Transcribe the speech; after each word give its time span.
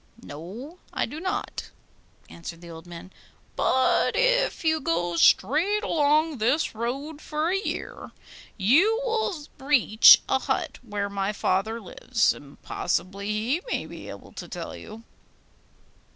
'No, 0.23 0.79
I 0.91 1.05
do 1.05 1.19
not,' 1.19 1.69
answered 2.27 2.59
the 2.61 2.71
old 2.71 2.87
man. 2.87 3.11
'But 3.55 4.15
if 4.15 4.65
you 4.65 4.79
go 4.81 5.15
straight 5.15 5.83
along 5.83 6.39
this 6.39 6.73
road 6.73 7.21
for 7.21 7.49
a 7.51 7.59
year, 7.61 8.11
you 8.57 8.99
will 9.05 9.35
reach 9.59 10.23
a 10.27 10.39
hut 10.39 10.79
where 10.81 11.07
my 11.07 11.31
father 11.31 11.79
lives, 11.79 12.33
and 12.33 12.59
possibly 12.63 13.27
he 13.31 13.61
may 13.71 13.85
be 13.85 14.09
able 14.09 14.31
to 14.33 14.47
tell 14.47 14.75
you. 14.75 15.03